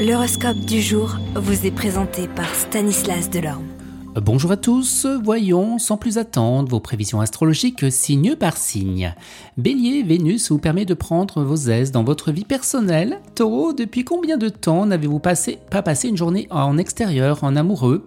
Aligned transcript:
L'horoscope 0.00 0.60
du 0.60 0.80
jour 0.80 1.18
vous 1.34 1.66
est 1.66 1.70
présenté 1.70 2.26
par 2.26 2.54
Stanislas 2.54 3.28
Delorme. 3.28 3.66
Bonjour 4.14 4.50
à 4.50 4.56
tous, 4.56 5.06
voyons 5.22 5.78
sans 5.78 5.98
plus 5.98 6.16
attendre 6.16 6.70
vos 6.70 6.80
prévisions 6.80 7.20
astrologiques 7.20 7.92
signe 7.92 8.34
par 8.34 8.56
signe. 8.56 9.14
Bélier, 9.58 10.02
Vénus 10.02 10.50
vous 10.50 10.58
permet 10.58 10.86
de 10.86 10.94
prendre 10.94 11.44
vos 11.44 11.68
aises 11.68 11.92
dans 11.92 12.02
votre 12.02 12.32
vie 12.32 12.46
personnelle. 12.46 13.20
Taureau, 13.34 13.74
depuis 13.74 14.04
combien 14.04 14.38
de 14.38 14.48
temps 14.48 14.86
n'avez-vous 14.86 15.18
passé, 15.18 15.58
pas 15.70 15.82
passé 15.82 16.08
une 16.08 16.16
journée 16.16 16.48
en 16.50 16.78
extérieur, 16.78 17.44
en 17.44 17.54
amoureux? 17.54 18.06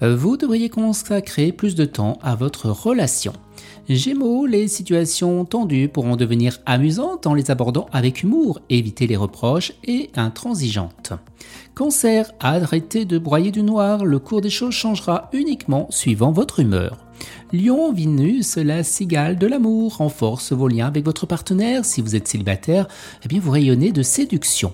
Vous 0.00 0.38
devriez 0.38 0.70
consacrer 0.70 1.52
plus 1.52 1.74
de 1.74 1.84
temps 1.84 2.18
à 2.22 2.36
votre 2.36 2.70
relation. 2.70 3.34
Gémeaux, 3.88 4.46
les 4.46 4.68
situations 4.68 5.44
tendues 5.44 5.88
pourront 5.88 6.16
devenir 6.16 6.58
amusantes 6.64 7.26
en 7.26 7.34
les 7.34 7.50
abordant 7.50 7.86
avec 7.92 8.22
humour, 8.22 8.60
évitez 8.70 9.06
les 9.06 9.16
reproches 9.16 9.72
et 9.84 10.10
intransigeantes. 10.14 11.12
Cancer, 11.74 12.30
arrêtez 12.40 13.04
de 13.04 13.18
broyer 13.18 13.50
du 13.50 13.62
noir, 13.62 14.04
le 14.04 14.18
cours 14.18 14.40
des 14.40 14.50
choses 14.50 14.74
changera 14.74 15.28
uniquement 15.32 15.86
suivant 15.90 16.32
votre 16.32 16.60
humeur. 16.60 17.04
Lion, 17.52 17.92
Vénus, 17.92 18.56
la 18.56 18.82
cigale 18.82 19.38
de 19.38 19.46
l'amour, 19.46 19.96
renforce 19.96 20.52
vos 20.52 20.68
liens 20.68 20.86
avec 20.86 21.04
votre 21.04 21.26
partenaire. 21.26 21.84
Si 21.84 22.00
vous 22.00 22.16
êtes 22.16 22.28
célibataire, 22.28 22.88
eh 23.24 23.28
bien 23.28 23.40
vous 23.40 23.50
rayonnez 23.50 23.92
de 23.92 24.02
séduction. 24.02 24.72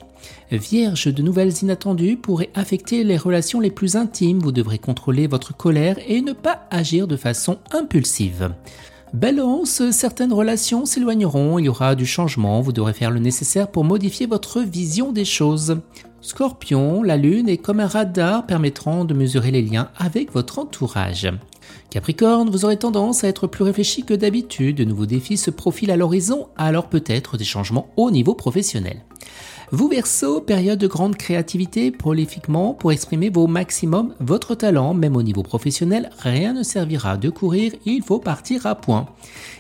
Vierge, 0.51 1.07
de 1.07 1.23
nouvelles 1.23 1.63
inattendues 1.63 2.17
pourraient 2.17 2.51
affecter 2.55 3.05
les 3.05 3.17
relations 3.17 3.61
les 3.61 3.71
plus 3.71 3.97
intimes. 3.97 4.41
Vous 4.41 4.53
devrez 4.53 4.79
contrôler 4.79 5.27
votre 5.27 5.57
colère 5.57 5.97
et 6.07 6.23
ne 6.23 6.33
pas 6.33 6.67
agir 6.71 7.07
de 7.07 7.17
façon 7.17 7.59
impulsive. 7.73 8.51
Balance, 9.13 9.91
certaines 9.91 10.33
relations 10.33 10.87
s'éloigneront, 10.87 11.59
il 11.59 11.65
y 11.65 11.69
aura 11.69 11.97
du 11.97 12.07
changement, 12.07 12.61
vous 12.61 12.71
devrez 12.71 12.93
faire 12.93 13.11
le 13.11 13.19
nécessaire 13.19 13.69
pour 13.69 13.85
modifier 13.85 14.27
votre 14.27 14.61
vision 14.61 15.11
des 15.11 15.25
choses. 15.25 15.79
Scorpion, 16.21 17.03
la 17.03 17.17
lune 17.17 17.49
est 17.49 17.57
comme 17.57 17.81
un 17.81 17.89
radar 17.89 18.47
permettant 18.47 19.05
de 19.05 19.15
mesurer 19.15 19.51
les 19.51 19.63
liens 19.63 19.91
avec 19.97 20.33
votre 20.33 20.61
entourage. 20.61 21.29
Capricorne, 21.91 22.51
vous 22.51 22.65
aurez 22.65 22.77
tendance 22.77 23.25
à 23.25 23.29
être 23.29 23.49
plus 23.49 23.65
réfléchi 23.65 24.05
que 24.05 24.15
d'habitude, 24.15 24.77
de 24.77 24.85
nouveaux 24.85 25.07
défis 25.07 25.37
se 25.37 25.51
profilent 25.51 25.91
à 25.91 25.97
l'horizon, 25.97 26.49
alors 26.57 26.89
peut-être 26.89 27.37
des 27.37 27.45
changements 27.45 27.89
au 27.97 28.13
niveau 28.13 28.35
professionnel. 28.35 29.03
Vous 29.73 29.87
Verseau, 29.87 30.41
période 30.41 30.81
de 30.81 30.89
grande 30.89 31.17
créativité 31.17 31.93
prolifiquement 31.93 32.75
pour 32.75 32.91
exprimer 32.91 33.31
vos 33.31 33.47
maximums 33.47 34.15
votre 34.19 34.57
talent, 34.57 34.95
même 34.95 35.15
au 35.15 35.23
niveau 35.23 35.45
professionnel, 35.45 36.11
rien 36.19 36.55
ne 36.55 36.65
servira 36.65 37.17
de 37.17 37.31
courir, 37.31 37.73
il 37.87 38.03
faut 38.03 38.19
partir 38.19 38.67
à 38.67 38.75
point. 38.75 39.07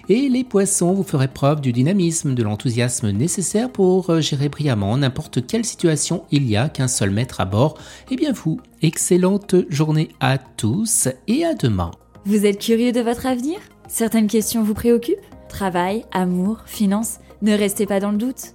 Et 0.08 0.28
les 0.28 0.42
poissons, 0.42 0.94
vous 0.94 1.04
ferez 1.04 1.28
preuve 1.28 1.60
du 1.60 1.72
dynamisme, 1.72 2.34
de 2.34 2.42
l'enthousiasme 2.42 3.10
nécessaire 3.10 3.70
pour 3.70 4.10
euh, 4.10 4.20
gérer 4.20 4.48
brillamment 4.48 4.96
n'importe 4.96 5.46
quelle 5.46 5.64
situation 5.64 6.24
il 6.32 6.48
y 6.50 6.56
a 6.56 6.68
qu'un 6.68 6.88
seul 6.88 7.10
maître 7.10 7.40
à 7.40 7.44
bord. 7.44 7.78
Et 8.10 8.14
eh 8.14 8.16
bien 8.16 8.32
vous, 8.32 8.58
excellente 8.82 9.54
journée 9.68 10.08
à 10.18 10.38
tous 10.38 11.08
et 11.28 11.44
à 11.44 11.54
demain. 11.54 11.92
Vous 12.24 12.46
êtes 12.46 12.58
curieux 12.58 12.90
de 12.90 13.00
votre 13.00 13.26
avenir? 13.26 13.60
Certaines 13.86 14.26
questions 14.26 14.64
vous 14.64 14.74
préoccupent? 14.74 15.20
Travail, 15.48 16.04
amour, 16.10 16.62
finances? 16.66 17.20
Ne 17.42 17.56
restez 17.56 17.86
pas 17.86 18.00
dans 18.00 18.10
le 18.10 18.18
doute. 18.18 18.54